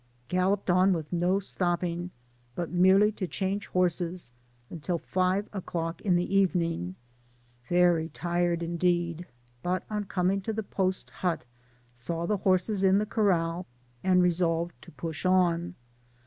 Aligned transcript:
Galloped 0.29 0.67
on 0.71 0.93
with 0.93 1.13
no 1.13 1.37
stopping, 1.37 2.09
but 2.55 2.71
merely 2.71 3.11
to 3.11 3.27
change 3.27 3.67
horses, 3.67 4.31
until 4.71 4.97
five 4.97 5.45
o'^clock 5.51 6.01
in 6.01 6.15
the 6.15 6.35
evening 6.35 6.95
very 7.69 8.09
tired 8.09 8.63
indeed, 8.63 9.27
but 9.61 9.83
on 9.91 10.05
coming 10.05 10.41
to 10.41 10.53
the 10.53 10.63
post 10.63 11.11
hut, 11.11 11.45
saw 11.93 12.25
the 12.25 12.37
horses 12.37 12.83
in 12.83 12.97
the 12.97 13.05
corral, 13.05 13.67
and 14.03 14.23
resolved 14.23 14.73
to 14.81 14.91
push 14.91 15.23
on. 15.23 15.75